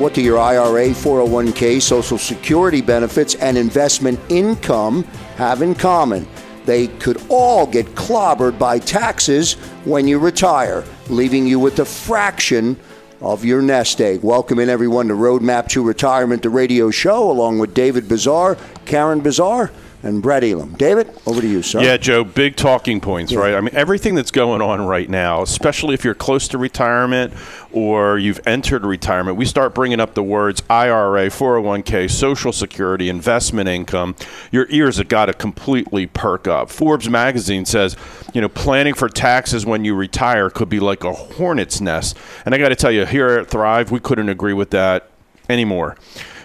[0.00, 5.02] What do your IRA, 401k, Social Security benefits, and investment income
[5.36, 6.26] have in common?
[6.64, 9.52] They could all get clobbered by taxes
[9.84, 12.78] when you retire, leaving you with a fraction
[13.20, 14.22] of your nest egg.
[14.22, 19.20] Welcome in everyone to Roadmap to Retirement, the radio show, along with David Bazaar, Karen
[19.20, 19.70] Bazaar,
[20.02, 20.74] and Brett Elam.
[20.74, 21.80] David, over to you, sir.
[21.82, 23.40] Yeah, Joe, big talking points, yeah.
[23.40, 23.54] right?
[23.54, 27.34] I mean, everything that's going on right now, especially if you're close to retirement
[27.72, 33.68] or you've entered retirement, we start bringing up the words IRA, 401k, Social Security, investment
[33.68, 34.16] income.
[34.50, 36.70] Your ears have got to completely perk up.
[36.70, 37.96] Forbes magazine says,
[38.32, 42.16] you know, planning for taxes when you retire could be like a hornet's nest.
[42.44, 45.10] And I got to tell you, here at Thrive, we couldn't agree with that
[45.48, 45.96] anymore.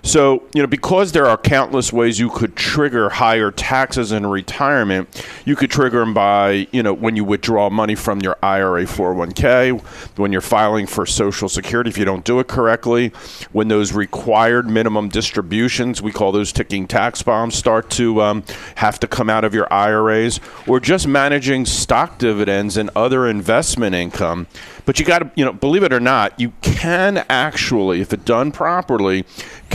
[0.06, 5.26] So, you know, because there are countless ways you could trigger higher taxes in retirement,
[5.46, 9.82] you could trigger them by, you know, when you withdraw money from your IRA 401k,
[10.20, 13.14] when you're filing for Social Security if you don't do it correctly,
[13.52, 18.44] when those required minimum distributions, we call those ticking tax bombs, start to um,
[18.76, 23.96] have to come out of your IRAs, or just managing stock dividends and other investment
[23.96, 24.46] income.
[24.86, 28.24] But you got to, you know, believe it or not, you can actually, if it
[28.24, 29.26] done properly,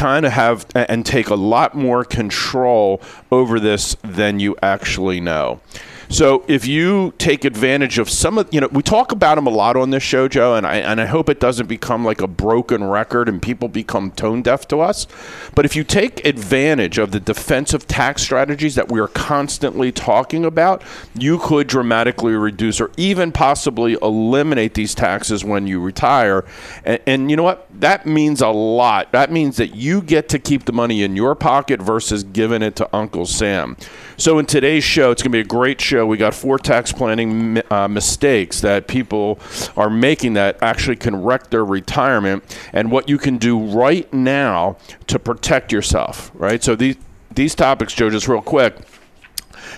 [0.00, 5.60] kind of have and take a lot more control over this than you actually know.
[6.10, 9.50] So if you take advantage of some of, you know, we talk about them a
[9.50, 12.26] lot on this show, Joe, and I and I hope it doesn't become like a
[12.26, 15.06] broken record and people become tone deaf to us.
[15.54, 20.44] But if you take advantage of the defensive tax strategies that we are constantly talking
[20.44, 20.82] about,
[21.14, 26.44] you could dramatically reduce or even possibly eliminate these taxes when you retire.
[26.84, 27.68] And, and you know what?
[27.72, 29.12] That means a lot.
[29.12, 32.74] That means that you get to keep the money in your pocket versus giving it
[32.76, 33.76] to Uncle Sam.
[34.16, 35.99] So in today's show, it's going to be a great show.
[36.06, 39.38] We got four tax planning uh, mistakes that people
[39.76, 44.76] are making that actually can wreck their retirement, and what you can do right now
[45.06, 46.30] to protect yourself.
[46.34, 46.62] Right.
[46.62, 46.96] So these
[47.34, 48.76] these topics, Joe, just real quick.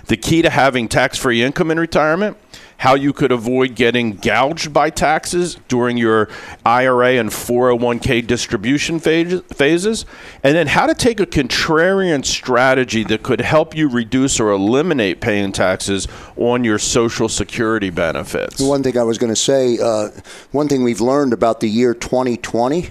[0.07, 2.37] The key to having tax-free income in retirement
[2.83, 6.29] how you could avoid getting gouged by taxes during your
[6.67, 10.05] IRA and 401k distribution phases,
[10.43, 15.21] and then how to take a contrarian strategy that could help you reduce or eliminate
[15.21, 18.61] paying taxes on your Social Security benefits.
[18.61, 20.09] One thing I was going to say, uh,
[20.51, 22.91] one thing we've learned about the year 2020,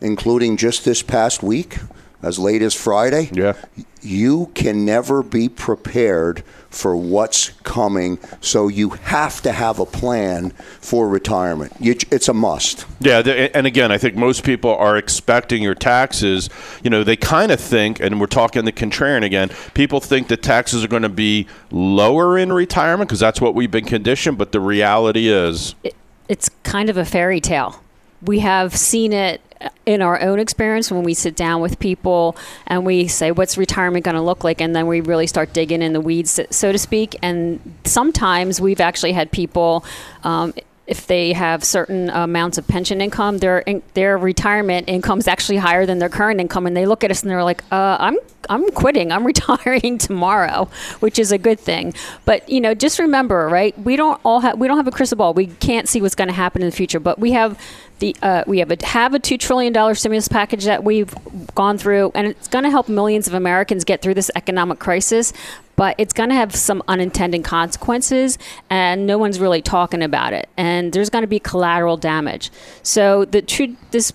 [0.00, 1.78] including just this past week,
[2.22, 3.28] as late as Friday.
[3.32, 3.54] Yeah.
[4.00, 10.50] You can never be prepared for what's coming, so you have to have a plan
[10.80, 11.72] for retirement.
[11.80, 12.86] it's a must.
[13.00, 16.48] Yeah, and again, I think most people are expecting your taxes.
[16.82, 19.50] You know, they kind of think, and we're talking the contrarian again.
[19.74, 23.70] People think that taxes are going to be lower in retirement because that's what we've
[23.70, 24.38] been conditioned.
[24.38, 25.94] But the reality is, it,
[26.28, 27.82] it's kind of a fairy tale.
[28.22, 29.40] We have seen it
[29.86, 32.36] in our own experience when we sit down with people
[32.66, 35.82] and we say what's retirement going to look like and then we really start digging
[35.82, 39.84] in the weeds so to speak and sometimes we've actually had people
[40.24, 40.52] um,
[40.86, 45.58] if they have certain amounts of pension income, their in, their retirement income is actually
[45.58, 48.18] higher than their current income, and they look at us and they're like, uh, "I'm
[48.50, 49.12] I'm quitting.
[49.12, 50.68] I'm retiring tomorrow,"
[50.98, 51.94] which is a good thing.
[52.24, 53.78] But you know, just remember, right?
[53.78, 55.34] We don't all have we don't have a crystal ball.
[55.34, 57.58] We can't see what's going to happen in the future, but we have
[58.02, 61.14] the uh, we have a have a two trillion dollar stimulus package that we've
[61.54, 65.32] gone through, and it's going to help millions of Americans get through this economic crisis.
[65.76, 68.38] But it's going to have some unintended consequences,
[68.68, 70.48] and no one's really talking about it.
[70.56, 72.50] And there's going to be collateral damage.
[72.82, 74.12] So the true, this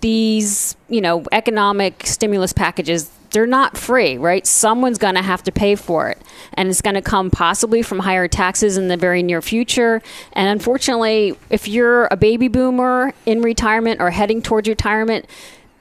[0.00, 4.46] these you know economic stimulus packages they're not free, right?
[4.46, 6.20] Someone's going to have to pay for it.
[6.54, 10.02] And it's going to come possibly from higher taxes in the very near future.
[10.32, 15.26] And unfortunately, if you're a baby boomer in retirement or heading towards retirement,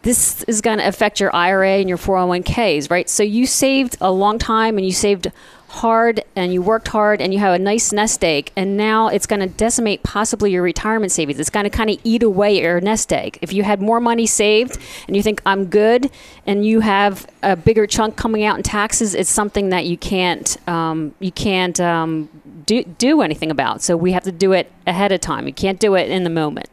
[0.04, 3.10] this is going to affect your IRA and your 401ks, right?
[3.10, 5.31] So you saved a long time and you saved
[5.69, 9.25] hard and you worked hard and you have a nice nest egg and now it's
[9.25, 11.39] going to decimate possibly your retirement savings.
[11.39, 13.38] It's going to kind of eat away your nest egg.
[13.42, 14.77] If you had more money saved
[15.07, 16.10] and you think i'm good
[16.45, 20.57] and you have a bigger chunk coming out in taxes it's something that you can't
[20.68, 22.30] um, you can't um,
[22.66, 23.81] do, do anything about.
[23.81, 25.48] So we have to do it ahead of time.
[25.48, 26.69] You can't do it in the moment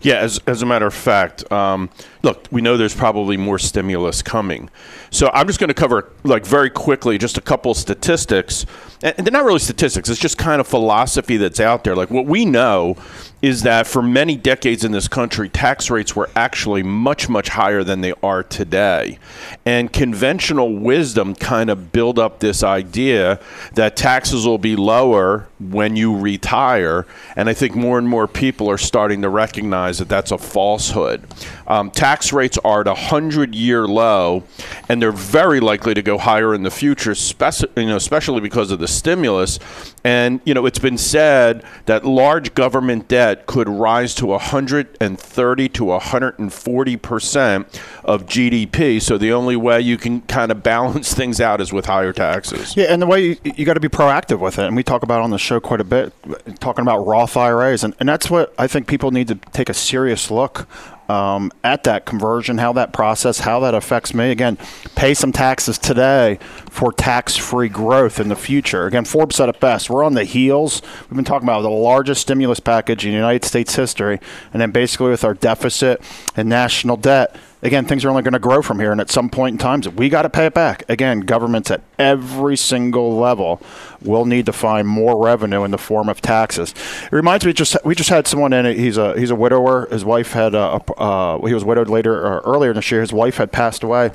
[0.00, 1.90] yeah, as, as a matter of fact, um,
[2.22, 4.70] look, we know there's probably more stimulus coming.
[5.10, 8.66] So I'm just going to cover, like, very quickly, just a couple statistics.
[9.02, 11.96] And they're not really statistics, it's just kind of philosophy that's out there.
[11.96, 12.96] Like, what we know
[13.42, 17.84] is that for many decades in this country, tax rates were actually much, much higher
[17.84, 19.18] than they are today.
[19.66, 23.38] And conventional wisdom kind of build up this idea
[23.74, 27.06] that taxes will be lower when you retire.
[27.36, 31.22] And I think more and more people are starting to recognize that that's a falsehood.
[31.66, 34.44] Um, tax rates are at a 100 year low,
[34.88, 38.70] and they're very likely to go higher in the future, speci- you know, especially because
[38.70, 39.58] of the stimulus.
[40.04, 45.84] And, you know, it's been said that large government debt could rise to 130 to
[45.84, 49.00] 140 percent of GDP.
[49.02, 52.76] So the only way you can kind of balance things out is with higher taxes.
[52.76, 54.66] Yeah, and the way you, you got to be proactive with it.
[54.66, 56.12] And we talk about on the show quite a bit,
[56.60, 57.84] talking about Roth IRAs.
[57.84, 60.66] And, and that's what I think people need to take a serious look
[61.08, 64.30] um, at that conversion, how that process, how that affects me.
[64.30, 64.58] Again,
[64.94, 66.38] pay some taxes today
[66.70, 68.86] for tax free growth in the future.
[68.86, 69.88] Again, Forbes said it best.
[69.88, 70.82] We're on the heels.
[71.02, 74.18] We've been talking about the largest stimulus package in United States history.
[74.52, 76.02] And then basically with our deficit
[76.36, 77.36] and national debt,
[77.66, 78.92] again, things are only going to grow from here.
[78.92, 80.88] And at some point in time, we got to pay it back.
[80.88, 83.60] Again, governments at every single level
[84.00, 86.74] will need to find more revenue in the form of taxes.
[87.04, 88.76] It reminds me, just we just had someone in.
[88.76, 89.88] He's a he's a widower.
[89.90, 93.00] His wife had a, uh, he was widowed later uh, earlier this year.
[93.00, 94.12] His wife had passed away,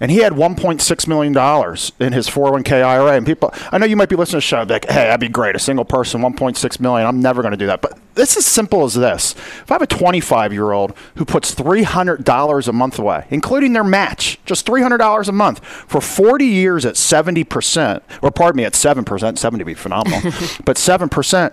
[0.00, 3.16] and he had 1.6 million dollars in his 401k IRA.
[3.16, 5.54] And people, I know you might be listening to show, like, hey, that'd be great.
[5.54, 7.06] A single person, 1.6 million.
[7.06, 7.82] I'm never going to do that.
[7.82, 9.32] But this is simple as this.
[9.34, 13.84] If I have a 25 year old who puts $300 a month away, including their
[13.84, 19.38] match, just $300 a month for 40 years at 70%, or pardon me, at 7%,
[19.38, 20.20] 70 would be phenomenal,
[20.64, 21.52] but 7%,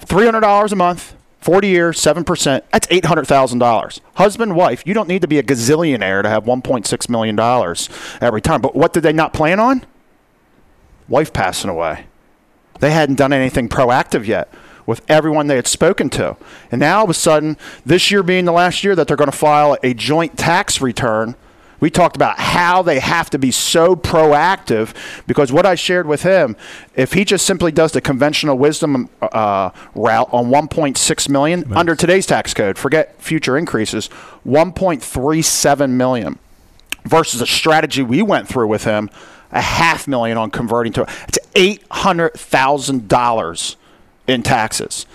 [0.00, 4.00] $300 a month, 40 years, 7%, that's $800,000.
[4.14, 7.38] Husband, wife, you don't need to be a gazillionaire to have $1.6 million
[8.20, 8.60] every time.
[8.60, 9.84] But what did they not plan on?
[11.06, 12.06] Wife passing away.
[12.80, 14.52] They hadn't done anything proactive yet
[14.86, 16.36] with everyone they had spoken to.
[16.70, 19.30] And now all of a sudden, this year being the last year that they're going
[19.30, 21.34] to file a joint tax return,
[21.78, 24.94] we talked about how they have to be so proactive
[25.26, 26.56] because what I shared with him,
[26.94, 31.76] if he just simply does the conventional wisdom uh, route on 1.6 million nice.
[31.76, 34.08] under today's tax code, forget future increases,
[34.46, 36.38] 1.37 million
[37.04, 39.10] versus a strategy we went through with him,
[39.52, 43.76] a half million on converting to it's eight hundred thousand dollars
[44.26, 45.06] in taxes.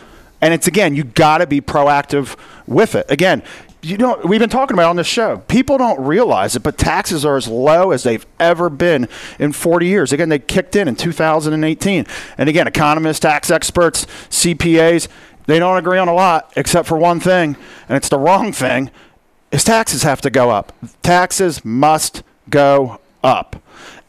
[0.41, 2.35] And it's again, you got to be proactive
[2.67, 3.09] with it.
[3.09, 3.43] Again,
[3.83, 5.37] you know, we've been talking about on this show.
[5.47, 9.07] People don't realize it, but taxes are as low as they've ever been
[9.39, 10.13] in 40 years.
[10.13, 12.05] Again, they kicked in in 2018.
[12.37, 15.07] And again, economists, tax experts, CPAs,
[15.47, 17.57] they don't agree on a lot except for one thing,
[17.89, 18.91] and it's the wrong thing,
[19.51, 20.73] is taxes have to go up.
[21.01, 23.61] Taxes must go up.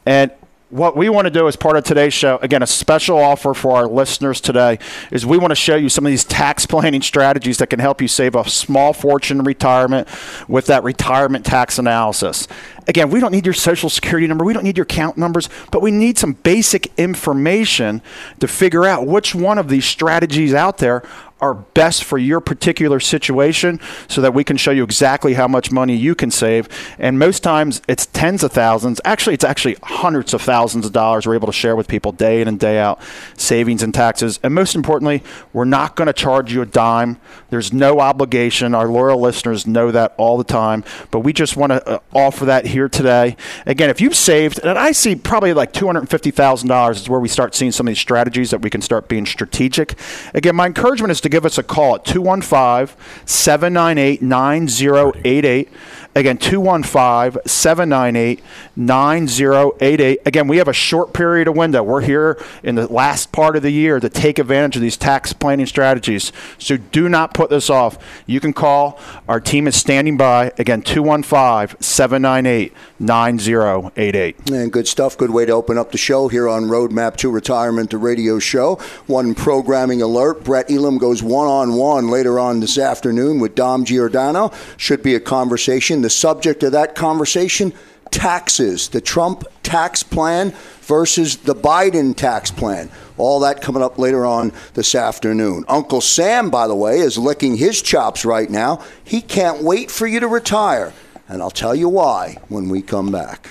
[0.04, 0.30] And
[0.72, 3.76] what we want to do as part of today's show, again, a special offer for
[3.76, 4.78] our listeners today,
[5.10, 8.00] is we want to show you some of these tax planning strategies that can help
[8.00, 10.08] you save a small fortune in retirement
[10.48, 12.48] with that retirement tax analysis.
[12.88, 15.82] Again, we don't need your social security number, we don't need your account numbers, but
[15.82, 18.00] we need some basic information
[18.40, 21.02] to figure out which one of these strategies out there
[21.42, 25.72] are best for your particular situation so that we can show you exactly how much
[25.72, 26.68] money you can save.
[26.98, 29.00] And most times it's tens of thousands.
[29.04, 32.40] Actually, it's actually hundreds of thousands of dollars we're able to share with people day
[32.40, 33.00] in and day out,
[33.36, 34.38] savings and taxes.
[34.42, 35.22] And most importantly,
[35.52, 37.18] we're not going to charge you a dime.
[37.50, 38.74] There's no obligation.
[38.74, 40.84] Our loyal listeners know that all the time.
[41.10, 43.36] But we just want to uh, offer that here today.
[43.66, 47.72] Again, if you've saved, and I see probably like $250,000 is where we start seeing
[47.72, 49.98] some of these strategies that we can start being strategic.
[50.34, 52.96] Again, my encouragement is to give us a call at 215
[53.26, 55.68] 798 9088.
[56.14, 58.42] Again, 215 798
[58.76, 60.20] 9088.
[60.26, 61.82] Again, we have a short period of window.
[61.82, 65.32] We're here in the last part of the year to take advantage of these tax
[65.32, 66.30] planning strategies.
[66.58, 67.96] So do not put this off.
[68.26, 69.00] You can call.
[69.26, 70.52] Our team is standing by.
[70.58, 74.50] Again, 215 798 9088.
[74.50, 75.16] And good stuff.
[75.16, 78.76] Good way to open up the show here on Roadmap to Retirement, the radio show.
[79.06, 83.86] One programming alert Brett Elam goes one on one later on this afternoon with Dom
[83.86, 84.52] Giordano.
[84.76, 87.72] Should be a conversation the subject of that conversation
[88.10, 92.90] taxes, the Trump tax plan versus the Biden tax plan.
[93.16, 95.64] All that coming up later on this afternoon.
[95.68, 98.84] Uncle Sam, by the way, is licking his chops right now.
[99.02, 100.92] He can't wait for you to retire.
[101.28, 103.50] And I'll tell you why when we come back.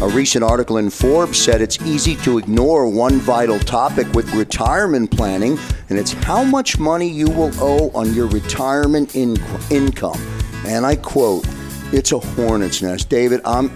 [0.00, 5.10] A recent article in Forbes said it's easy to ignore one vital topic with retirement
[5.10, 9.36] planning, and it's how much money you will owe on your retirement in-
[9.70, 10.37] income.
[10.68, 11.46] And I quote,
[11.92, 13.08] it's a hornet's nest.
[13.08, 13.72] David, I'm,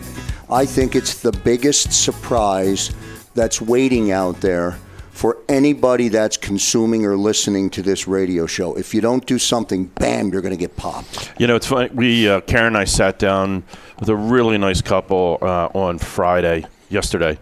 [0.51, 2.95] I think it's the biggest surprise
[3.35, 4.79] that's waiting out there
[5.11, 8.75] for anybody that's consuming or listening to this radio show.
[8.77, 11.33] If you don't do something, bam, you're going to get popped.
[11.39, 11.89] You know, it's funny.
[11.95, 13.63] We uh, Karen and I sat down
[13.99, 17.39] with a really nice couple uh, on Friday, yesterday,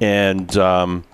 [0.00, 1.04] and um,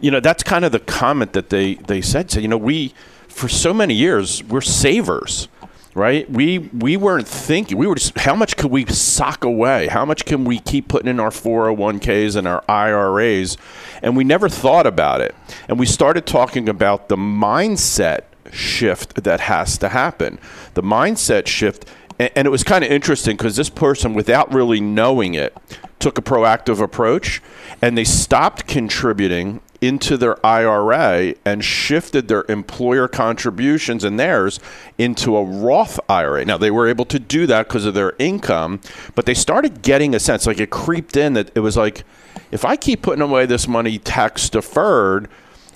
[0.00, 2.30] you know that's kind of the comment that they they said.
[2.30, 2.92] So you know, we
[3.28, 5.48] for so many years we're savers
[5.94, 6.28] right?
[6.30, 7.78] We we weren't thinking.
[7.78, 9.88] We were just how much could we sock away?
[9.88, 13.56] How much can we keep putting in our 401ks and our IRAs?
[14.02, 15.34] And we never thought about it.
[15.68, 20.38] And we started talking about the mindset shift that has to happen.
[20.74, 21.86] The mindset shift
[22.18, 25.56] and it was kind of interesting because this person without really knowing it
[25.98, 27.42] took a proactive approach
[27.80, 34.60] and they stopped contributing into their IRA and shifted their employer contributions and theirs
[34.96, 36.44] into a Roth IRA.
[36.44, 38.80] Now, they were able to do that because of their income,
[39.16, 42.04] but they started getting a sense like it creeped in that it was like,
[42.52, 45.28] if I keep putting away this money tax deferred,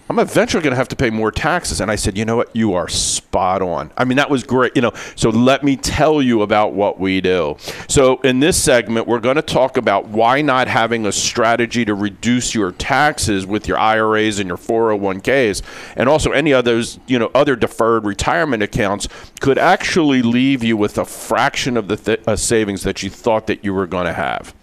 [0.09, 1.81] I'm eventually going to have to pay more taxes.
[1.81, 2.55] And I said, you know what?
[2.55, 3.91] You are spot on.
[3.97, 4.77] I mean, that was great.
[4.77, 7.57] You know, so let me tell you about what we do.
[7.89, 11.95] So in this segment, we're going to talk about why not having a strategy to
[11.95, 15.63] reduce your taxes with your IRAs and your 401ks,
[15.97, 19.09] and also any others, you know, other deferred retirement accounts
[19.41, 23.49] could actually leave you with a fraction of the th- uh, savings that you thought
[23.49, 24.55] that you were going to have.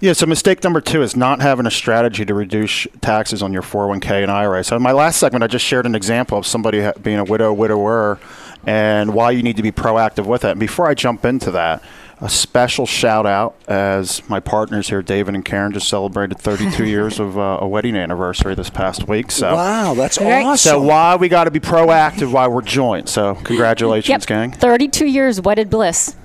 [0.00, 3.62] Yeah, so mistake number two is not having a strategy to reduce taxes on your
[3.62, 4.64] 401k and IRA.
[4.64, 7.52] So in my last segment, I just shared an example of somebody being a widow,
[7.52, 8.18] widower,
[8.66, 10.52] and why you need to be proactive with it.
[10.52, 11.82] And before I jump into that,
[12.20, 17.20] a special shout out as my partners here, David and Karen, just celebrated 32 years
[17.20, 19.30] of uh, a wedding anniversary this past week.
[19.30, 20.56] So wow, that's awesome.
[20.56, 23.08] So why we got to be proactive while we're joined.
[23.08, 24.26] So congratulations, yep.
[24.26, 24.52] gang.
[24.52, 26.16] 32 years wedded bliss.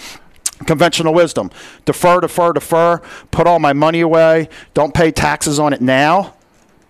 [0.64, 1.50] conventional wisdom.
[1.84, 2.98] Defer defer defer.
[3.30, 4.48] Put all my money away.
[4.74, 6.34] Don't pay taxes on it now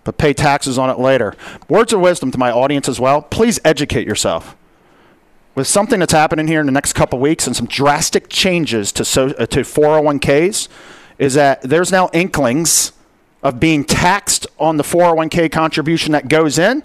[0.03, 1.35] but pay taxes on it later.
[1.69, 3.21] Words of wisdom to my audience as well.
[3.21, 4.55] Please educate yourself.
[5.55, 9.05] With something that's happening here in the next couple weeks and some drastic changes to
[9.05, 10.67] so, uh, to 401ks
[11.19, 12.91] is that there's now inklings
[13.43, 16.83] of being taxed on the 401k contribution that goes in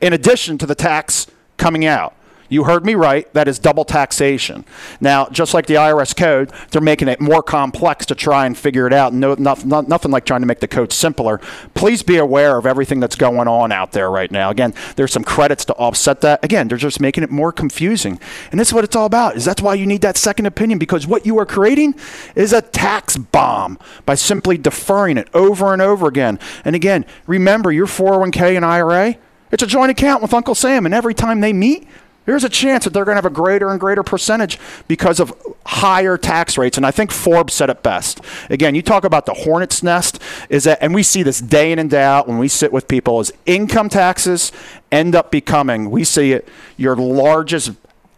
[0.00, 2.14] in addition to the tax coming out.
[2.48, 3.32] You heard me right.
[3.34, 4.64] That is double taxation.
[5.00, 8.86] Now, just like the IRS code, they're making it more complex to try and figure
[8.86, 9.12] it out.
[9.12, 11.40] No, not, not, nothing like trying to make the code simpler.
[11.74, 14.50] Please be aware of everything that's going on out there right now.
[14.50, 16.44] Again, there's some credits to offset that.
[16.44, 18.20] Again, they're just making it more confusing.
[18.50, 19.36] And this is what it's all about.
[19.36, 21.94] Is that's why you need that second opinion because what you are creating
[22.34, 26.38] is a tax bomb by simply deferring it over and over again.
[26.64, 29.16] And again, remember your 401k and IRA,
[29.50, 31.86] it's a joint account with Uncle Sam, and every time they meet,
[32.26, 35.32] There's a chance that they're going to have a greater and greater percentage because of
[35.64, 36.76] higher tax rates.
[36.76, 38.20] And I think Forbes said it best.
[38.50, 41.78] Again, you talk about the hornet's nest, is that, and we see this day in
[41.78, 44.52] and day out when we sit with people, is income taxes
[44.92, 47.72] end up becoming, we see it, your largest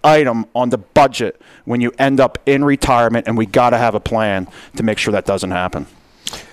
[0.04, 3.94] item on the budget when you end up in retirement, and we got to have
[3.94, 5.86] a plan to make sure that doesn't happen.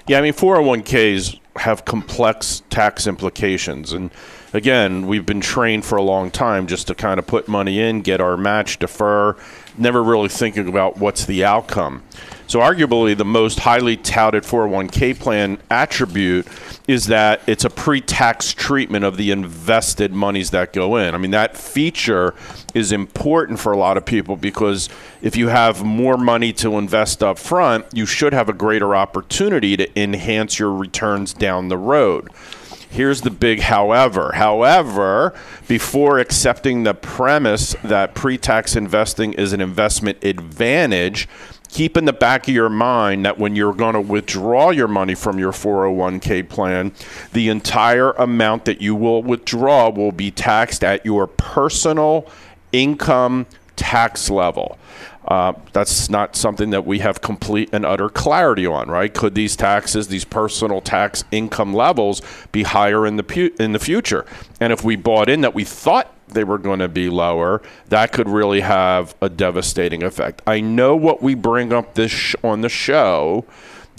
[0.07, 3.93] Yeah, I mean, 401ks have complex tax implications.
[3.93, 4.11] And
[4.55, 8.01] again, we've been trained for a long time just to kind of put money in,
[8.01, 9.35] get our match, defer,
[9.77, 12.01] never really thinking about what's the outcome.
[12.47, 16.47] So, arguably, the most highly touted 401k plan attribute
[16.87, 21.15] is that it's a pre tax treatment of the invested monies that go in.
[21.15, 22.35] I mean, that feature
[22.75, 24.89] is important for a lot of people because
[25.21, 29.75] if you have more money to invest up front, you should have a greater opportunity
[29.75, 32.29] to enhance your returns down the road.
[32.89, 34.31] Here's the big however.
[34.35, 35.33] However,
[35.67, 41.27] before accepting the premise that pre tax investing is an investment advantage,
[41.69, 45.13] keep in the back of your mind that when you're going to withdraw your money
[45.13, 46.93] from your 401k plan,
[47.33, 52.29] the entire amount that you will withdraw will be taxed at your personal
[52.71, 54.77] income tax level.
[55.27, 59.11] Uh, that's not something that we have complete and utter clarity on, right?
[59.13, 63.79] Could these taxes, these personal tax income levels, be higher in the pu- in the
[63.79, 64.25] future?
[64.59, 68.11] And if we bought in that we thought they were going to be lower, that
[68.11, 70.43] could really have a devastating effect.
[70.45, 73.45] I know what we bring up this sh- on the show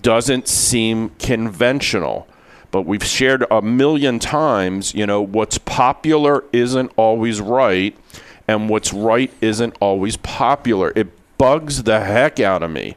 [0.02, 2.28] doesn't seem conventional
[2.72, 7.96] but we've shared a million times, you know, what's popular isn't always right
[8.48, 10.92] and what's right isn't always popular.
[10.94, 12.96] It bugs the heck out of me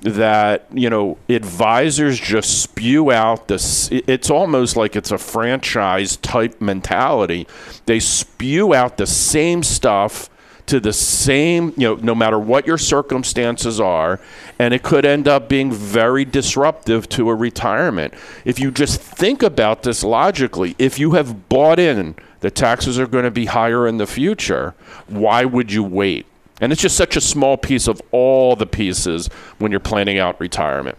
[0.00, 6.60] that you know advisors just spew out this it's almost like it's a franchise type
[6.60, 7.46] mentality
[7.86, 10.28] they spew out the same stuff
[10.66, 14.20] to the same you know no matter what your circumstances are
[14.58, 18.12] and it could end up being very disruptive to a retirement
[18.44, 23.06] if you just think about this logically if you have bought in that taxes are
[23.06, 24.74] going to be higher in the future
[25.06, 26.26] why would you wait
[26.60, 30.40] and it's just such a small piece of all the pieces when you're planning out
[30.40, 30.96] retirement.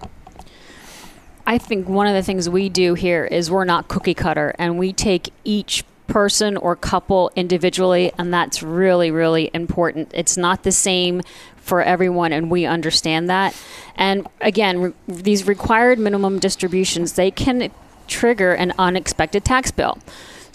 [1.45, 4.77] I think one of the things we do here is we're not cookie cutter and
[4.77, 10.11] we take each person or couple individually, and that's really, really important.
[10.13, 11.21] It's not the same
[11.57, 13.55] for everyone, and we understand that.
[13.95, 17.71] And again, re- these required minimum distributions, they can
[18.07, 19.97] trigger an unexpected tax bill.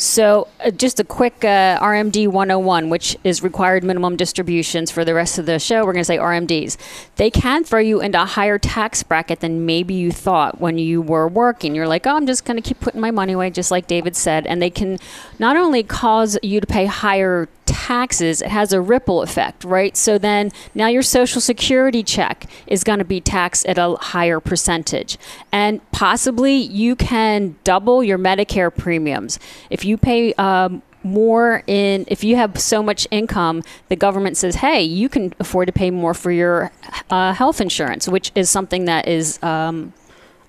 [0.02, 5.14] So, uh, just a quick uh, RMD 101, which is required minimum distributions for the
[5.14, 5.84] rest of the show.
[5.84, 6.76] We're going to say RMDs.
[7.14, 11.00] They can throw you into a higher tax bracket than maybe you thought when you
[11.00, 11.76] were working.
[11.76, 14.16] You're like, oh, I'm just going to keep putting my money away, just like David
[14.16, 14.44] said.
[14.48, 14.98] And they can
[15.38, 19.96] not only cause you to pay higher taxes, it has a ripple effect, right?
[19.96, 24.40] So then now your Social Security check is going to be taxed at a higher
[24.40, 25.18] percentage.
[25.50, 29.38] And possibly you can double your Medicare premiums.
[29.70, 34.54] If you pay, um, more in if you have so much income the government says
[34.54, 36.70] hey you can afford to pay more for your
[37.10, 39.92] uh, health insurance which is something that is um,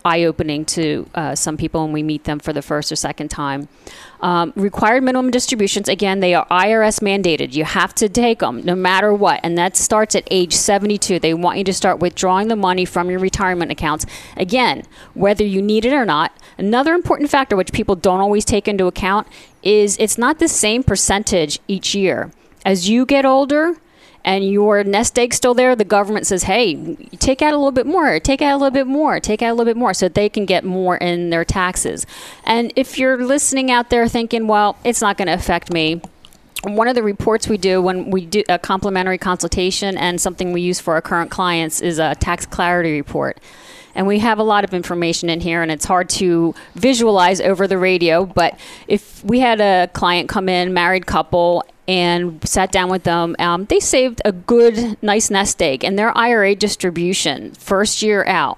[0.06, 3.68] eye-opening to uh, some people when we meet them for the first or second time.
[4.22, 7.54] Um, required minimum distributions, again, they are IRS mandated.
[7.54, 11.20] You have to take them no matter what, and that starts at age 72.
[11.20, 14.06] They want you to start withdrawing the money from your retirement accounts.
[14.38, 16.32] Again, whether you need it or not.
[16.58, 19.28] Another important factor, which people don't always take into account,
[19.62, 22.32] is it's not the same percentage each year.
[22.66, 23.76] As you get older,
[24.26, 27.86] and your nest egg still there, the government says, hey, take out a little bit
[27.86, 30.30] more, take out a little bit more, take out a little bit more, so they
[30.30, 32.06] can get more in their taxes.
[32.46, 36.02] And if you're listening out there thinking, well, it's not going to affect me,
[36.64, 40.62] one of the reports we do when we do a complimentary consultation and something we
[40.62, 43.38] use for our current clients is a tax clarity report.
[43.96, 47.68] And we have a lot of information in here, and it's hard to visualize over
[47.68, 48.26] the radio.
[48.26, 48.58] But
[48.88, 53.36] if we had a client come in, married couple, and sat down with them.
[53.40, 58.58] Um, they saved a good, nice nest egg, and their IRA distribution first year out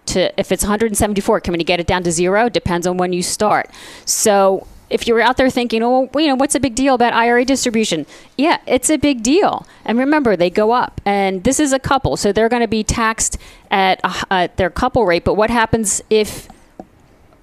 [0.07, 2.51] To, if it's 174, can we get it down to zero?
[2.51, 3.70] Depends on when you start.
[4.05, 7.45] So if you're out there thinking, oh, you know, what's a big deal about IRA
[7.45, 8.07] distribution?
[8.39, 9.67] Yeah, it's a big deal.
[9.85, 11.01] And remember, they go up.
[11.05, 13.37] And this is a couple, so they're going to be taxed
[13.73, 15.25] at, at their couple rate.
[15.25, 16.47] But what happens if,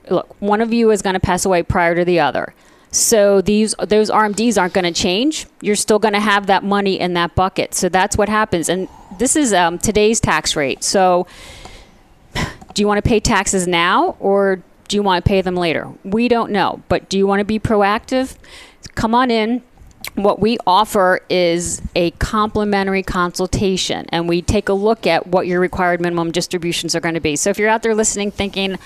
[0.09, 2.53] look, one of you is going to pass away prior to the other?
[2.89, 5.45] So these those RMDs aren't going to change.
[5.61, 7.73] You're still going to have that money in that bucket.
[7.73, 8.69] So that's what happens.
[8.69, 8.87] And
[9.17, 10.85] this is um, today's tax rate.
[10.85, 11.27] So
[12.33, 15.89] do you want to pay taxes now or do you want to pay them later?
[16.03, 16.83] We don't know.
[16.89, 18.35] But do you want to be proactive?
[18.93, 19.63] Come on in
[20.15, 25.61] what we offer is a complimentary consultation and we take a look at what your
[25.61, 27.37] required minimum distributions are going to be.
[27.37, 28.77] So if you're out there listening thinking,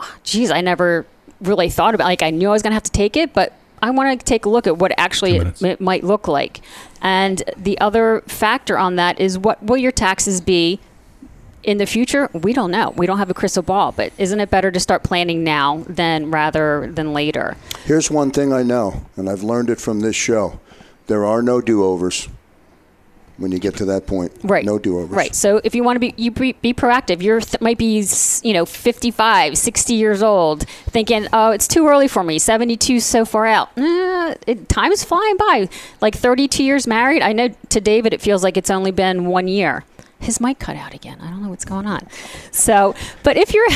[0.00, 1.06] oh, geez, I never
[1.40, 3.52] really thought about like I knew I was going to have to take it, but
[3.80, 6.62] I want to take a look at what actually it, it might look like.
[7.00, 10.80] And the other factor on that is what will your taxes be
[11.64, 12.90] in the future, we don't know.
[12.90, 16.30] We don't have a crystal ball, but isn't it better to start planning now than
[16.30, 17.56] rather than later?
[17.84, 20.60] Here's one thing I know, and I've learned it from this show
[21.06, 22.28] there are no do overs
[23.36, 24.32] when you get to that point.
[24.42, 24.64] Right.
[24.64, 25.16] No do overs.
[25.16, 25.34] Right.
[25.34, 28.06] So if you want to be you be, be proactive, you th- might be
[28.42, 32.38] you know 55, 60 years old, thinking, oh, it's too early for me.
[32.38, 33.70] 72 so far out.
[33.76, 35.68] It, time is flying by.
[36.00, 37.22] Like 32 years married.
[37.22, 39.84] I know to David, it feels like it's only been one year
[40.24, 41.18] his mic cut out again.
[41.20, 42.06] I don't know what's going on.
[42.50, 43.66] So, but if you're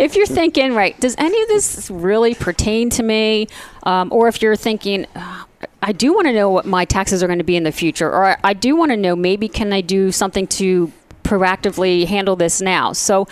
[0.00, 3.48] if you're thinking, right, does any of this really pertain to me?
[3.84, 5.46] Um, or if you're thinking, oh,
[5.82, 8.10] I do want to know what my taxes are going to be in the future,
[8.10, 10.92] or I do want to know maybe can I do something to
[11.22, 12.92] proactively handle this now.
[12.92, 13.28] So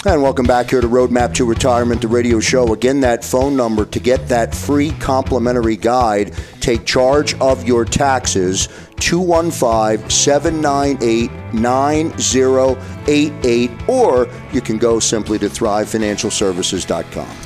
[0.07, 2.75] And welcome back here to Roadmap to Retirement, the radio show.
[2.75, 6.35] Again, that phone number to get that free complimentary guide.
[6.61, 8.69] Take charge of your taxes.
[8.97, 13.71] 215 798 9088.
[13.89, 17.37] Or you can go simply to thrivefinancialservices.com.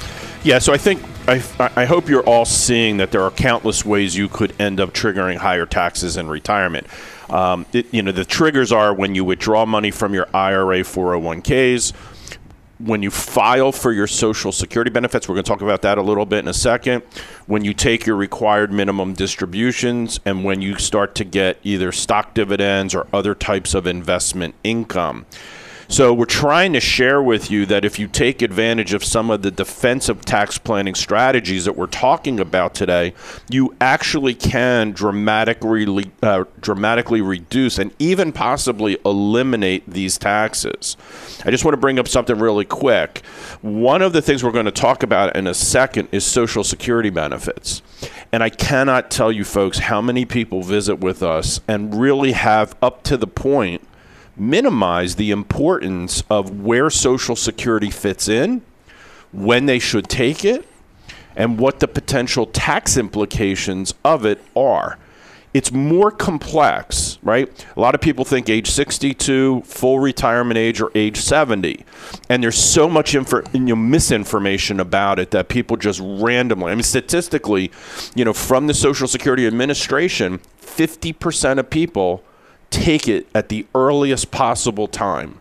[0.42, 1.34] Yeah, so I think I,
[1.76, 5.36] I, hope you're all seeing that there are countless ways you could end up triggering
[5.36, 6.88] higher taxes in retirement.
[7.30, 11.92] Um, it, you know, the triggers are when you withdraw money from your IRA 401ks
[12.78, 16.02] when you file for your Social Security benefits, we're going to talk about that a
[16.02, 17.02] little bit in a second.
[17.46, 22.34] When you take your required minimum distributions, and when you start to get either stock
[22.34, 25.26] dividends or other types of investment income.
[25.90, 29.40] So we're trying to share with you that if you take advantage of some of
[29.40, 33.14] the defensive tax planning strategies that we're talking about today,
[33.48, 40.98] you actually can dramatically uh, dramatically reduce and even possibly eliminate these taxes.
[41.46, 43.24] I just want to bring up something really quick.
[43.62, 47.10] One of the things we're going to talk about in a second is Social Security
[47.10, 47.80] benefits.
[48.30, 52.76] And I cannot tell you folks how many people visit with us and really have
[52.82, 53.87] up to the point
[54.38, 58.62] minimize the importance of where Social Security fits in,
[59.32, 60.66] when they should take it,
[61.36, 64.98] and what the potential tax implications of it are.
[65.54, 67.66] It's more complex, right?
[67.74, 71.84] A lot of people think age 62, full retirement age, or age 70.
[72.28, 76.74] And there's so much info, you know, misinformation about it that people just randomly, I
[76.74, 77.70] mean, statistically,
[78.14, 82.22] you know, from the Social Security Administration, 50% of people
[82.70, 85.38] take it at the earliest possible time.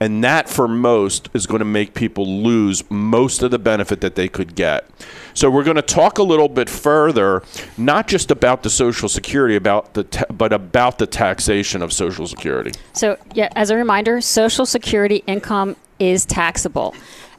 [0.00, 4.14] And that, for most, is going to make people lose most of the benefit that
[4.14, 4.88] they could get.
[5.34, 7.42] So we're going to talk a little bit further,
[7.76, 12.26] not just about the Social Security, about the ta- but about the taxation of Social
[12.28, 12.72] Security.
[12.92, 16.94] So, yeah, as a reminder, Social Security income is taxable,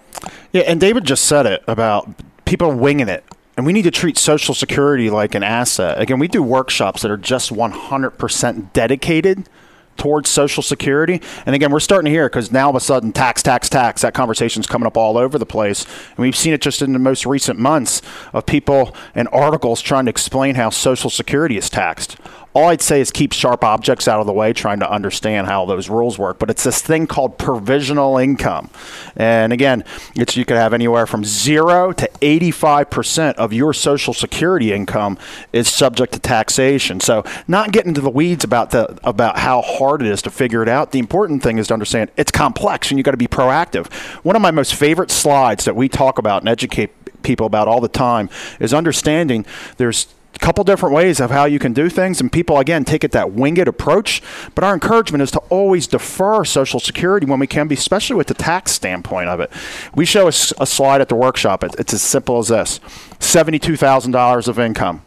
[0.52, 2.08] Yeah, and David just said it about
[2.44, 3.24] people winging it.
[3.56, 6.00] And we need to treat Social Security like an asset.
[6.00, 9.48] Again, we do workshops that are just 100% dedicated
[9.96, 11.20] towards Social Security.
[11.46, 14.02] And again, we're starting to hear because now all of a sudden, tax, tax, tax,
[14.02, 15.84] that conversation's coming up all over the place.
[16.10, 18.02] And we've seen it just in the most recent months
[18.32, 22.16] of people and articles trying to explain how Social Security is taxed
[22.54, 25.64] all I'd say is keep sharp objects out of the way, trying to understand how
[25.64, 26.38] those rules work.
[26.38, 28.70] But it's this thing called provisional income.
[29.16, 29.84] And again,
[30.14, 35.18] it's you could have anywhere from zero to 85% of your Social Security income
[35.52, 37.00] is subject to taxation.
[37.00, 40.62] So not getting into the weeds about the about how hard it is to figure
[40.62, 40.92] it out.
[40.92, 43.90] The important thing is to understand it's complex and you got to be proactive.
[44.24, 46.90] One of my most favorite slides that we talk about and educate
[47.22, 48.28] people about all the time
[48.60, 50.06] is understanding there's
[50.42, 53.30] couple different ways of how you can do things and people again take it that
[53.30, 54.20] winged approach
[54.56, 58.26] but our encouragement is to always defer social security when we can be especially with
[58.26, 59.50] the tax standpoint of it
[59.94, 60.28] we show a,
[60.58, 62.80] a slide at the workshop it, it's as simple as this
[63.20, 65.02] $72000 of income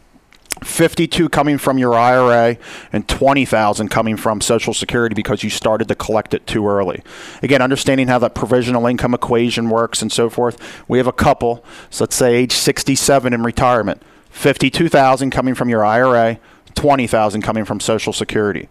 [0.64, 2.56] 52 coming from your IRA
[2.90, 7.02] and 20,000 coming from Social Security because you started to collect it too early.
[7.42, 10.58] Again, understanding how that provisional income equation works and so forth.
[10.88, 14.02] We have a couple, so let's say age 67 in retirement.
[14.36, 16.38] 52,000 coming from your IRA,
[16.74, 18.68] 20,000 coming from Social Security.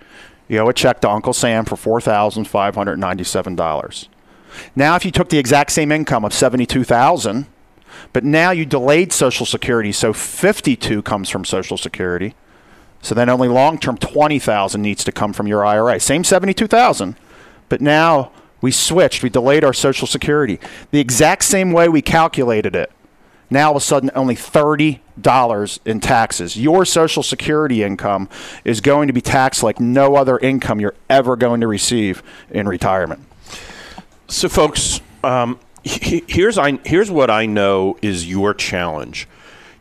[0.47, 4.07] You owe a check to Uncle Sam for $4,597.
[4.75, 7.47] Now if you took the exact same income of 72,000,
[8.13, 12.35] but now you delayed Social Security, so 52 comes from Social Security.
[13.01, 15.99] So then only long-term 20,000 needs to come from your IRA.
[15.99, 17.15] Same 72,000,
[17.69, 20.59] but now we switched, we delayed our Social Security.
[20.91, 22.91] The exact same way we calculated it
[23.49, 26.57] now all of a sudden only $30 in taxes.
[26.57, 28.29] Your Social Security income
[28.63, 32.67] is going to be taxed like no other income you're ever going to receive in
[32.67, 33.21] retirement.
[34.27, 39.27] So, folks, um, here's, I, here's what I know is your challenge.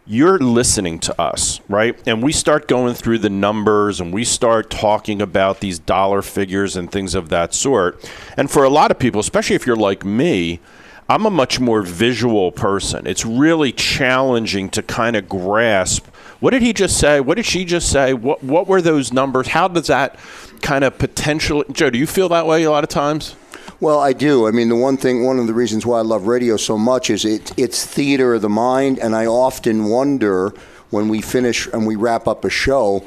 [0.06, 1.98] You're listening to us, right?
[2.06, 6.76] And we start going through the numbers and we start talking about these dollar figures
[6.76, 8.06] and things of that sort.
[8.36, 10.60] And for a lot of people, especially if you're like me,
[11.08, 13.06] I'm a much more visual person.
[13.06, 16.06] It's really challenging to kind of grasp
[16.44, 17.20] what did he just say?
[17.20, 18.12] What did she just say?
[18.12, 19.48] What what were those numbers?
[19.48, 20.18] How does that
[20.60, 23.34] kind of potentially Joe, do you feel that way a lot of times?
[23.80, 24.46] Well, I do.
[24.46, 27.08] I mean, the one thing, one of the reasons why I love radio so much
[27.08, 30.50] is it, it's theater of the mind, and I often wonder
[30.90, 33.02] when we finish and we wrap up a show,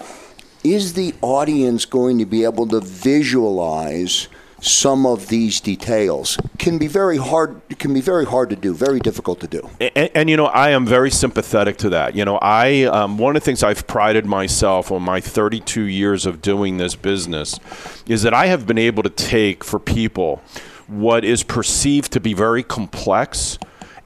[0.63, 4.29] is the audience going to be able to visualize
[4.61, 8.99] some of these details can be very hard can be very hard to do very
[8.99, 9.69] difficult to do.
[9.79, 12.15] And, and you know i am very sympathetic to that.
[12.15, 16.25] You know i um, one of the things i've prided myself on my 32 years
[16.25, 17.59] of doing this business
[18.07, 20.41] is that i have been able to take for people
[20.87, 23.59] what is perceived to be very complex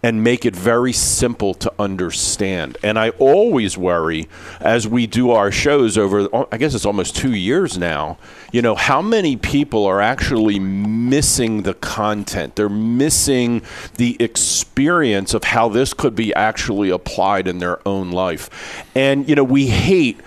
[0.03, 2.77] and make it very simple to understand.
[2.81, 4.27] And I always worry
[4.59, 8.17] as we do our shows over, I guess it's almost two years now,
[8.51, 12.55] you know, how many people are actually missing the content?
[12.55, 13.61] They're missing
[13.97, 18.85] the experience of how this could be actually applied in their own life.
[18.95, 20.19] And, you know, we hate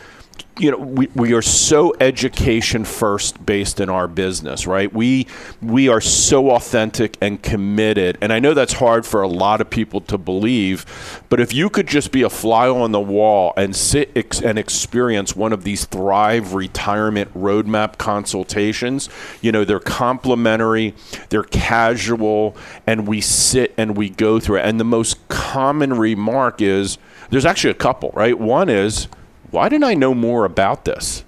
[0.59, 4.93] you know we, we are so education first based in our business right?
[4.93, 5.27] We
[5.61, 9.71] we are so authentic and committed and i know that's hard for a lot of
[9.71, 13.75] people to believe but if you could just be a fly on the wall and
[13.75, 19.09] sit ex- and experience one of these thrive retirement roadmap consultations
[19.41, 20.95] you know they're complimentary
[21.31, 24.67] they're casual and we sit and we go through it.
[24.67, 26.99] And the most common remark is
[27.31, 28.39] there's actually a couple right?
[28.39, 29.09] One is
[29.55, 31.25] why didn't I know more about this?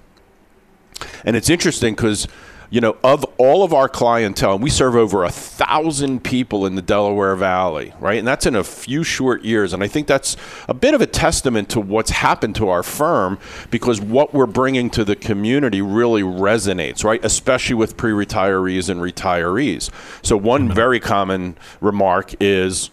[1.23, 2.27] And it's interesting because
[2.69, 6.75] you know, of all of our clientele, and we serve over a thousand people in
[6.75, 8.19] the Delaware Valley, right?
[8.19, 9.71] And that's in a few short years.
[9.71, 10.35] And I think that's
[10.67, 13.39] a bit of a testament to what's happened to our firm
[13.71, 17.23] because what we're bringing to the community really resonates, right?
[17.23, 19.89] Especially with pre retirees and retirees.
[20.21, 20.75] So, one mm-hmm.
[20.75, 22.89] very common remark is,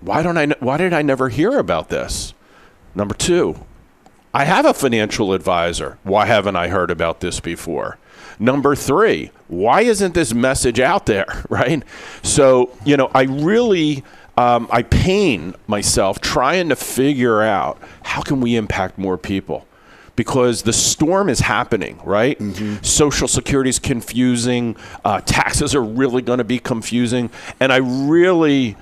[0.00, 2.34] why, don't I, why did I never hear about this?
[2.94, 3.56] Number two,
[4.34, 5.98] I have a financial advisor.
[6.02, 7.98] Why haven't I heard about this before?
[8.38, 11.82] Number three, why isn't this message out there, right?
[12.22, 14.04] So, you know, I really.
[14.36, 19.66] Um, I pain myself trying to figure out how can we impact more people
[20.14, 22.38] because the storm is happening, right?
[22.38, 22.84] Mm-hmm.
[22.84, 28.76] Social Security is confusing, uh, taxes are really going to be confusing, and I really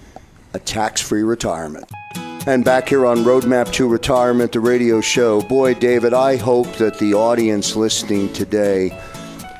[0.54, 1.90] a tax free retirement.
[2.48, 5.42] And back here on Roadmap to Retirement, the radio show.
[5.42, 8.92] Boy, David, I hope that the audience listening today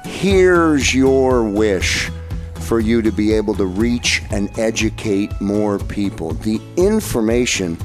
[0.06, 2.12] hears your wish
[2.60, 6.34] for you to be able to reach and educate more people.
[6.36, 7.76] The information,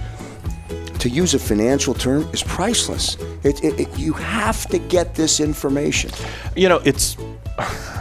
[0.98, 3.16] to use a financial term, is priceless.
[3.42, 6.10] It, it, it, you have to get this information.
[6.54, 7.16] You know, it's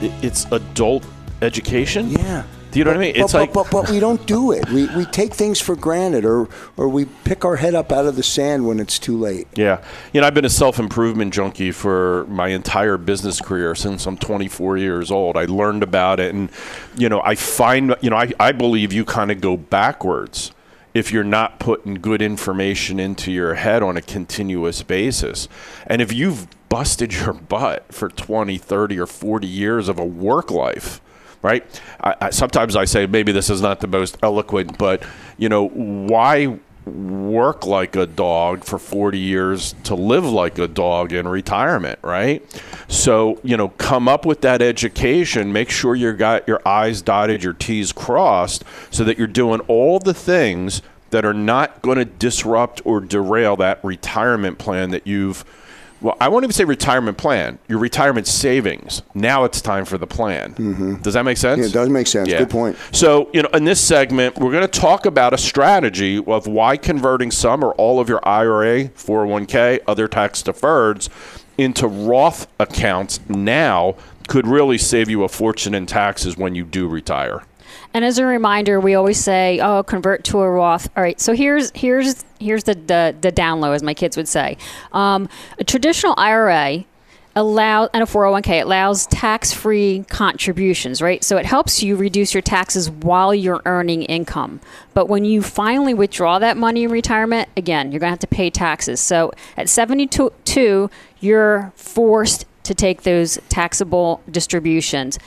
[0.00, 1.04] it's adult
[1.42, 2.08] education.
[2.08, 2.44] Yeah.
[2.72, 3.22] Do you know but, what I mean?
[3.22, 4.66] It's but, like, but, but, but, we don't do it.
[4.70, 8.16] We, we take things for granted, or or we pick our head up out of
[8.16, 9.46] the sand when it's too late.
[9.54, 14.06] Yeah, you know, I've been a self improvement junkie for my entire business career since
[14.06, 15.36] I'm 24 years old.
[15.36, 16.50] I learned about it, and
[16.96, 20.52] you know, I find you know, I, I believe you kind of go backwards
[20.94, 25.46] if you're not putting good information into your head on a continuous basis.
[25.86, 30.50] And if you've busted your butt for 20, 30, or 40 years of a work
[30.50, 31.02] life
[31.42, 31.64] right?
[32.00, 35.02] I, I, sometimes I say maybe this is not the most eloquent, but
[35.36, 41.12] you know, why work like a dog for 40 years to live like a dog
[41.12, 42.42] in retirement, right?
[42.88, 47.44] So, you know, come up with that education, make sure you got your I's dotted,
[47.44, 52.04] your T's crossed, so that you're doing all the things that are not going to
[52.04, 55.44] disrupt or derail that retirement plan that you've
[56.02, 57.58] well, I won't even say retirement plan.
[57.68, 59.02] Your retirement savings.
[59.14, 60.54] Now it's time for the plan.
[60.54, 60.96] Mm-hmm.
[60.96, 61.60] Does that make sense?
[61.60, 62.28] Yeah, it does make sense.
[62.28, 62.38] Yeah.
[62.38, 62.76] Good point.
[62.90, 66.76] So, you know, in this segment, we're going to talk about a strategy of why
[66.76, 71.08] converting some or all of your IRA, 401k, other tax deferreds
[71.56, 73.94] into Roth accounts now
[74.28, 77.42] could really save you a fortune in taxes when you do retire.
[77.94, 81.20] And as a reminder, we always say, "Oh, convert to a Roth." All right.
[81.20, 84.56] So here's here's here's the the, the down low, as my kids would say.
[84.92, 85.28] Um,
[85.58, 86.84] a traditional IRA
[87.34, 92.90] allow and a 401k allows tax-free contributions right so it helps you reduce your taxes
[92.90, 94.60] while you're earning income
[94.92, 98.26] but when you finally withdraw that money in retirement again you're going to have to
[98.26, 105.18] pay taxes so at 72 you're forced to take those taxable distributions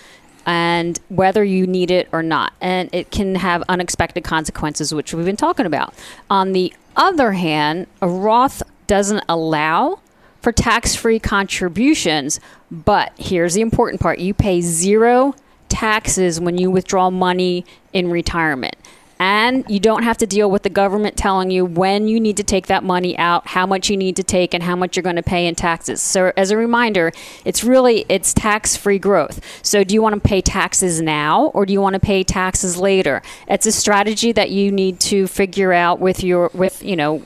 [0.46, 2.54] and whether you need it or not.
[2.62, 5.94] And it can have unexpected consequences, which we've been talking about.
[6.30, 10.00] On the other hand, a Roth doesn't allow
[10.42, 15.34] for tax free contributions, but here's the important part you pay zero
[15.70, 18.76] taxes when you withdraw money in retirement
[19.20, 22.44] and you don't have to deal with the government telling you when you need to
[22.44, 25.16] take that money out how much you need to take and how much you're going
[25.16, 26.02] to pay in taxes.
[26.02, 27.12] So as a reminder
[27.46, 29.40] it's really it's tax-free growth.
[29.64, 32.78] So do you want to pay taxes now or do you want to pay taxes
[32.78, 33.22] later?
[33.48, 37.24] It's a strategy that you need to figure out with your with you know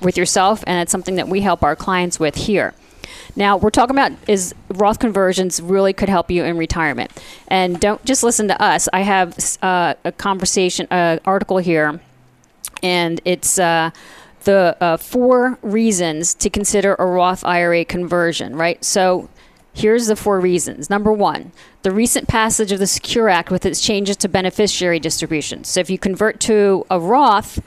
[0.00, 2.74] with yourself and it's something that we help our clients with here
[3.34, 7.10] now, we're talking about is Roth conversions really could help you in retirement.
[7.48, 8.88] And don't just listen to us.
[8.92, 12.00] I have uh, a conversation, uh, article here,
[12.82, 13.90] and it's uh,
[14.44, 18.84] the uh, four reasons to consider a Roth IRA conversion, right?
[18.84, 19.28] So
[19.72, 20.90] here's the four reasons.
[20.90, 25.68] Number one, the recent passage of the Secure Act with its changes to beneficiary distributions.
[25.68, 27.60] So if you convert to a Roth,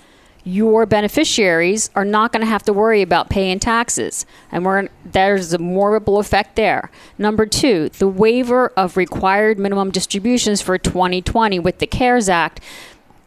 [0.46, 4.26] your beneficiaries are not going to have to worry about paying taxes.
[4.52, 6.92] And we're, there's a more effect there.
[7.18, 12.62] Number two, the waiver of required minimum distributions for 2020 with the CARES Act.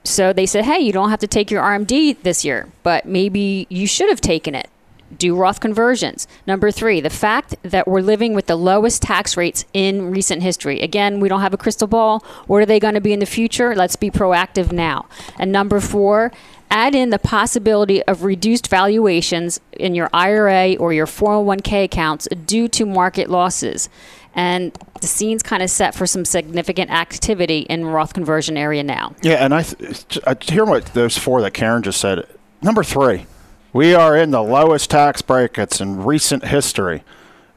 [0.05, 3.67] So they said, hey, you don't have to take your RMD this year, but maybe
[3.69, 4.71] you should have taken it
[5.17, 6.29] do Roth conversions.
[6.47, 10.81] Number three, the fact that we're living with the lowest tax rates in recent history.
[10.81, 12.23] Again, we don't have a crystal ball.
[12.47, 13.75] What are they going to be in the future?
[13.75, 15.07] Let's be proactive now.
[15.39, 16.33] And number four,
[16.71, 22.69] add in the possibility of reduced valuations in your IRA or your 401k accounts due
[22.69, 23.89] to market losses.
[24.35, 29.15] And the scene's kind of set for some significant activity in Roth conversion area now.
[29.23, 32.27] Yeah, and I, th- I hear what those four that Karen just said.
[32.63, 33.27] Number three,
[33.73, 37.03] we are in the lowest tax brackets in recent history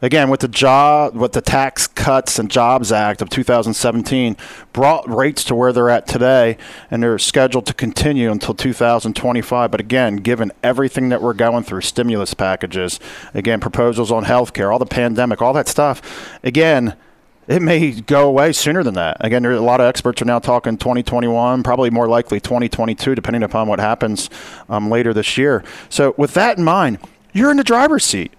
[0.02, 4.36] again with the job with the tax cuts and jobs act of 2017
[4.74, 6.58] brought rates to where they're at today
[6.90, 11.82] and they're scheduled to continue until 2025 but again given everything that we're going through
[11.82, 13.00] stimulus packages
[13.34, 16.02] again proposals on health care all the pandemic all that stuff
[16.44, 16.96] again
[17.48, 19.18] it may go away sooner than that.
[19.20, 23.42] Again, there a lot of experts are now talking 2021, probably more likely 2022, depending
[23.44, 24.30] upon what happens
[24.70, 25.64] um, later this year.
[25.90, 27.00] So, with that in mind,
[27.34, 28.32] you're in the driver's seat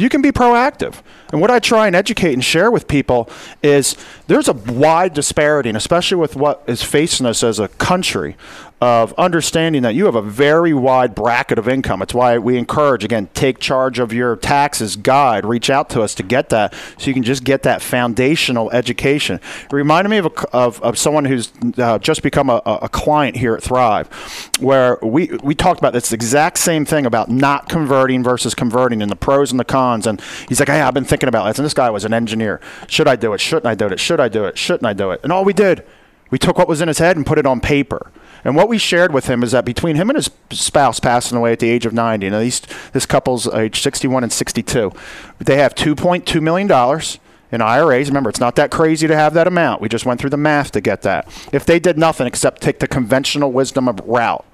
[0.00, 1.02] you can be proactive.
[1.30, 3.28] And what I try and educate and share with people
[3.62, 3.96] is
[4.26, 8.36] there's a wide disparity, and especially with what is facing us as a country,
[8.80, 12.00] of understanding that you have a very wide bracket of income.
[12.00, 15.44] It's why we encourage, again, take charge of your taxes guide.
[15.44, 19.38] Reach out to us to get that so you can just get that foundational education.
[19.64, 23.36] It reminded me of, a, of, of someone who's uh, just become a, a client
[23.36, 24.08] here at Thrive,
[24.60, 29.10] where we, we talked about this exact same thing about not converting versus converting and
[29.10, 30.06] the pros and the cons.
[30.06, 31.58] And he's like, hey, I've been thinking about this.
[31.58, 32.62] And this guy was an engineer.
[32.88, 33.40] Should I do it?
[33.40, 34.00] Shouldn't I do it?
[34.00, 34.56] Should I do it?
[34.56, 35.20] Shouldn't I do it?
[35.22, 35.86] And all we did,
[36.30, 38.10] we took what was in his head and put it on paper.
[38.44, 41.52] And what we shared with him is that between him and his spouse passing away
[41.52, 42.60] at the age of 90, now these,
[42.92, 44.92] this couple's age 61 and 62,
[45.38, 46.70] they have $2.2 million
[47.52, 48.08] in IRAs.
[48.08, 49.80] Remember, it's not that crazy to have that amount.
[49.80, 51.28] We just went through the math to get that.
[51.52, 54.44] If they did nothing except take the conventional wisdom of route,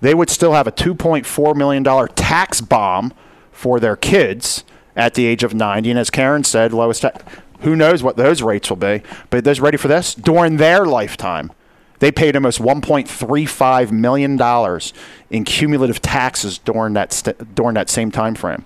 [0.00, 3.12] they would still have a $2.4 million tax bomb
[3.52, 4.64] for their kids
[4.96, 5.90] at the age of 90.
[5.90, 7.22] And as Karen said, lowest tax.
[7.60, 9.02] Who knows what those rates will be?
[9.28, 10.14] But those ready for this?
[10.14, 11.52] During their lifetime,
[12.00, 14.92] they paid almost 1.35 million dollars
[15.30, 18.64] in cumulative taxes during that st- during that same time frame.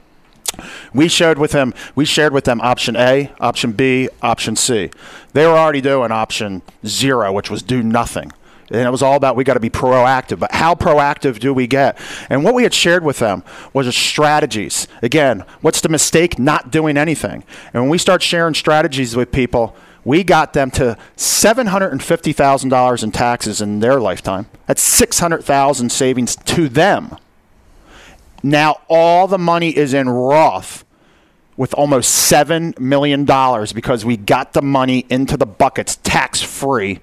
[0.92, 1.74] We shared with them.
[1.94, 4.90] We shared with them option A, option B, option C.
[5.32, 8.32] They were already doing option zero, which was do nothing.
[8.70, 10.38] And it was all about we got to be proactive.
[10.38, 11.98] But how proactive do we get?
[12.30, 14.88] And what we had shared with them was strategies.
[15.02, 16.38] Again, what's the mistake?
[16.38, 17.44] Not doing anything.
[17.72, 23.60] And when we start sharing strategies with people, we got them to $750,000 in taxes
[23.60, 24.46] in their lifetime.
[24.66, 27.16] That's 600,000 savings to them.
[28.42, 30.84] Now all the money is in Roth
[31.56, 33.24] with almost $7 million
[33.74, 37.00] because we got the money into the buckets tax free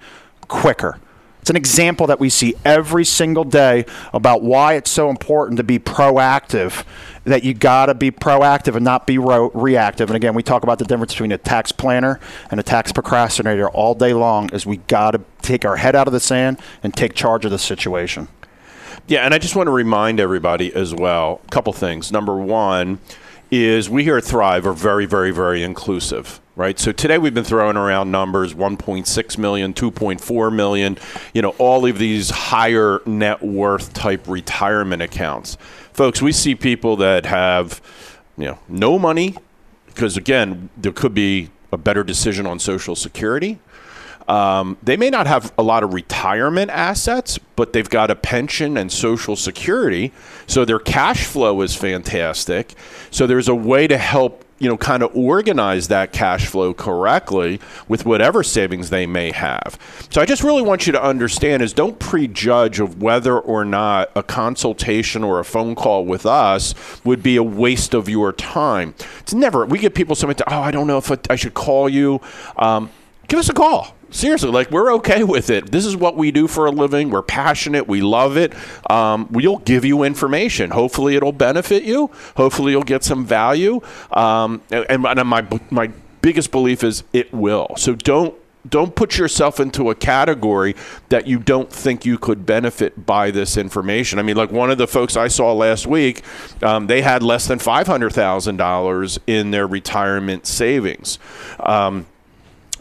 [0.48, 1.00] quicker.
[1.42, 5.64] It's an example that we see every single day about why it's so important to
[5.64, 6.86] be proactive.
[7.24, 10.10] That you got to be proactive and not be ro- reactive.
[10.10, 12.20] And again, we talk about the difference between a tax planner
[12.50, 14.50] and a tax procrastinator all day long.
[14.54, 17.52] Is we got to take our head out of the sand and take charge of
[17.52, 18.28] the situation.
[19.08, 22.12] Yeah, and I just want to remind everybody as well a couple things.
[22.12, 23.00] Number one
[23.52, 26.78] is we here at Thrive are very, very, very inclusive right?
[26.78, 30.98] So today we've been throwing around numbers 1.6 million, 2.4 million,
[31.34, 35.58] you know, all of these higher net worth type retirement accounts.
[35.94, 37.82] Folks, we see people that have,
[38.38, 39.36] you know, no money
[39.88, 43.60] because again, there could be a better decision on social security.
[44.28, 48.78] Um, they may not have a lot of retirement assets, but they've got a pension
[48.78, 50.14] and social security.
[50.48, 52.76] So their cash flow is fantastic.
[53.10, 57.60] So there's a way to help you know, kind of organize that cash flow correctly
[57.88, 59.80] with whatever savings they may have.
[60.12, 64.12] So I just really want you to understand is don't prejudge of whether or not
[64.16, 68.94] a consultation or a phone call with us would be a waste of your time.
[69.22, 69.66] It's never.
[69.66, 70.38] We get people something.
[70.38, 72.22] To, oh, I don't know if I should call you.
[72.56, 72.92] Um,
[73.28, 75.72] give us a call seriously, like we're okay with it.
[75.72, 77.10] This is what we do for a living.
[77.10, 77.88] We're passionate.
[77.88, 78.54] We love it.
[78.90, 80.72] Um, we'll give you information.
[80.72, 82.12] Hopefully, it'll benefit you.
[82.38, 83.82] Hopefully, you'll get some value.
[84.12, 85.92] Um, and, and my my
[86.22, 87.74] biggest belief is it will.
[87.78, 88.36] So don't
[88.70, 90.76] don't put yourself into a category
[91.10, 94.20] that you don't think you could benefit by this information.
[94.20, 96.22] I mean, like one of the folks I saw last week,
[96.62, 101.18] um, they had less than five hundred thousand dollars in their retirement savings.
[101.60, 102.06] Um,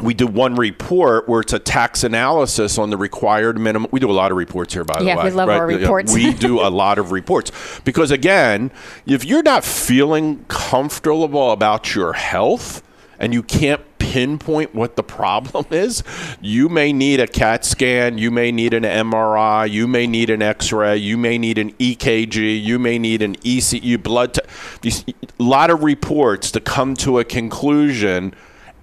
[0.02, 3.88] we do one report where it's a tax analysis on the required minimum.
[3.92, 5.24] We do a lot of reports here, by Yeah, the way.
[5.26, 6.12] we love our reports.
[6.14, 7.52] we do a lot of reports
[7.84, 8.70] because, again,
[9.06, 12.82] if you're not feeling comfortable about your health
[13.18, 16.02] and you can't pinpoint what the problem is,
[16.40, 20.40] you may need a CAT scan, you may need an MRI, you may need an
[20.42, 24.38] X-ray, you may need an EKG, you may need an ECU blood.
[24.80, 28.34] T- a lot of reports to come to a conclusion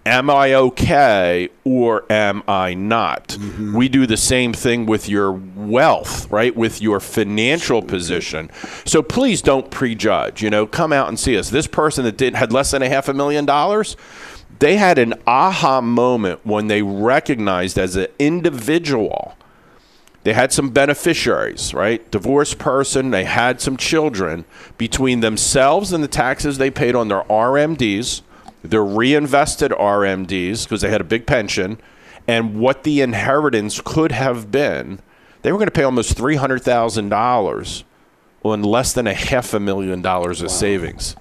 [0.08, 3.30] am I okay or am I not?
[3.30, 3.76] Mm-hmm.
[3.76, 6.56] We do the same thing with your wealth, right?
[6.56, 8.50] With your financial position.
[8.86, 10.42] So please don't prejudge.
[10.42, 11.50] You know, come out and see us.
[11.50, 13.98] This person that did had less than a half a million dollars,
[14.60, 19.38] they had an aha moment when they recognized as an individual
[20.28, 22.12] they had some beneficiaries, right?
[22.12, 24.44] Divorced person, they had some children.
[24.78, 28.24] Between themselves and the taxes they paid on their RMDs,
[28.70, 31.80] their reinvested RMDs, because they had a big pension,
[32.28, 35.00] and what the inheritance could have been,
[35.42, 37.84] they were going to pay almost $300,000
[38.44, 41.16] on less than a half a million dollars of savings.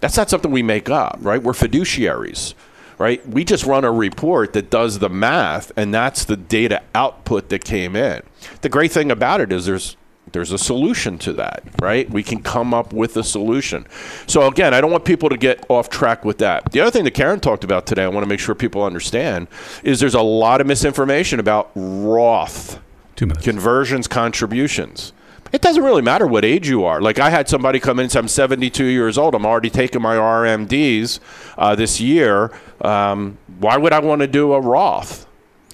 [0.00, 1.42] That's not something we make up, right?
[1.42, 2.54] We're fiduciaries,
[2.98, 3.26] right?
[3.26, 7.64] We just run a report that does the math, and that's the data output that
[7.64, 8.22] came in.
[8.60, 9.96] The great thing about it is there's
[10.32, 12.08] there's a solution to that, right?
[12.10, 13.86] We can come up with a solution.
[14.26, 16.72] So again, I don't want people to get off track with that.
[16.72, 19.48] The other thing that Karen talked about today, I want to make sure people understand,
[19.82, 22.80] is there's a lot of misinformation about Roth
[23.16, 25.12] conversions contributions.
[25.52, 27.00] It doesn't really matter what age you are.
[27.00, 29.34] Like I had somebody come in and say, I'm 72 years old.
[29.34, 31.20] I'm already taking my RMDs
[31.56, 32.50] uh, this year.
[32.82, 35.26] Um, why would I want to do a Roth?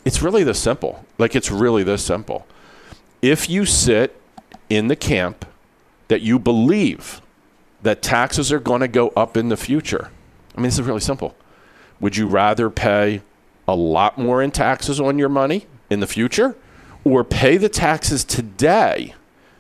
[0.05, 1.05] It's really this simple.
[1.19, 2.47] Like it's really this simple.
[3.23, 4.22] If you sit
[4.77, 5.45] in the camp
[6.09, 7.21] that you believe
[7.83, 10.11] that taxes are going to go up in the future,
[10.57, 11.37] I mean, this is really simple.
[12.01, 13.21] Would you rather pay
[13.69, 16.57] a lot more in taxes on your money in the future
[17.05, 19.15] or pay the taxes today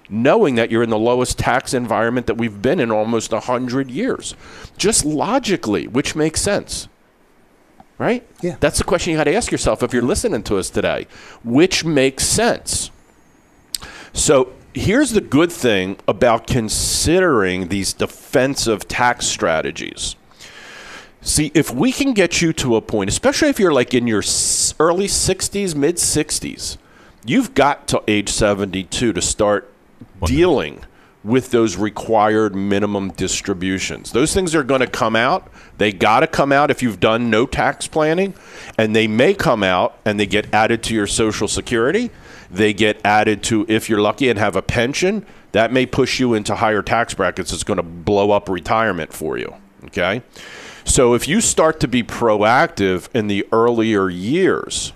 [0.08, 4.34] knowing that you're in the lowest tax environment that we've been in almost 100 years?
[4.78, 6.88] Just logically, which makes sense.
[7.98, 8.26] Right?
[8.40, 8.56] Yeah.
[8.60, 11.06] That's the question you got to ask yourself if you're listening to us today.
[11.44, 12.90] Which makes sense?
[14.12, 20.16] So here's the good thing about considering these defensive tax strategies.
[21.20, 24.22] See, if we can get you to a point, especially if you're like in your
[24.80, 26.78] early 60s, mid 60s,
[27.24, 29.72] you've got to age 72 to start
[30.24, 30.84] dealing
[31.22, 34.10] with those required minimum distributions.
[34.10, 35.48] Those things are going to come out.
[35.78, 38.34] They got to come out if you've done no tax planning,
[38.76, 42.10] and they may come out and they get added to your Social Security.
[42.52, 46.34] They get added to, if you're lucky and have a pension, that may push you
[46.34, 47.52] into higher tax brackets.
[47.52, 49.54] It's going to blow up retirement for you.
[49.86, 50.22] Okay?
[50.84, 54.92] So if you start to be proactive in the earlier years,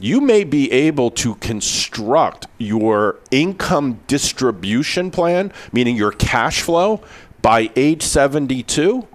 [0.00, 7.00] you may be able to construct your income distribution plan, meaning your cash flow,
[7.40, 9.06] by age 72,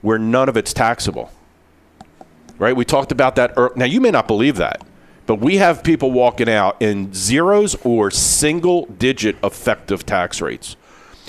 [0.00, 1.30] where none of it's taxable.
[2.58, 2.74] Right?
[2.74, 3.76] We talked about that.
[3.76, 4.80] Now, you may not believe that,
[5.26, 10.76] but we have people walking out in zeros or single digit effective tax rates.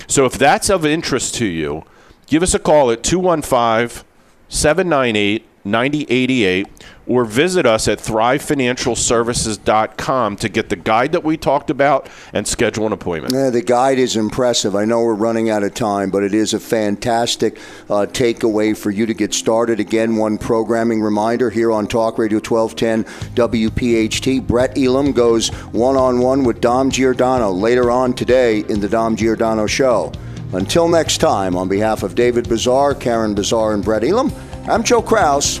[0.06, 1.84] So if that's of interest to you,
[2.26, 4.04] give us a call at 215
[4.48, 6.68] 798 9088
[7.06, 12.86] or visit us at thrivefinancialservices.com to get the guide that we talked about and schedule
[12.86, 13.34] an appointment.
[13.34, 14.74] Yeah, the guide is impressive.
[14.74, 18.90] I know we're running out of time, but it is a fantastic uh, takeaway for
[18.90, 19.78] you to get started.
[19.80, 23.04] Again, one programming reminder here on Talk Radio 1210
[23.34, 24.44] WPHT.
[24.46, 29.16] Brett Elam goes one on one with Dom Giordano later on today in the Dom
[29.16, 30.12] Giordano Show.
[30.52, 34.32] Until next time, on behalf of David Bazaar, Karen Bazaar, and Brett Elam,
[34.68, 35.60] I'm Joe Kraus.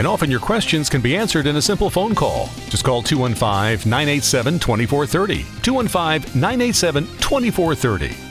[0.00, 2.48] And often your questions can be answered in a simple phone call.
[2.70, 5.44] Just call 215 987 2430.
[5.60, 8.29] 215 987 2430.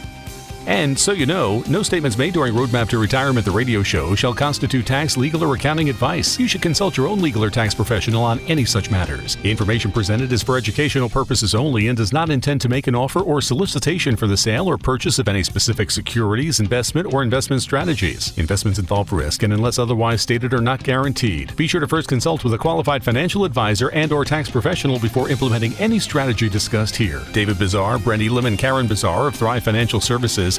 [0.70, 4.36] And so you know, no statements made during Roadmap to Retirement, the radio show, shall
[4.36, 6.38] constitute tax, legal, or accounting advice.
[6.38, 9.36] You should consult your own legal or tax professional on any such matters.
[9.43, 13.20] Information presented is for educational purposes only and does not intend to make an offer
[13.20, 18.38] or solicitation for the sale or purchase of any specific securities, investment, or investment strategies.
[18.38, 21.55] Investments involve risk and unless otherwise stated are not guaranteed.
[21.55, 25.32] Be sure to first consult with a qualified financial advisor and or tax professional before
[25.32, 27.24] implementing any strategy discussed here.
[27.32, 30.59] David Bizarre, Brett Elam, and Karen Bizarre of Thrive Financial Services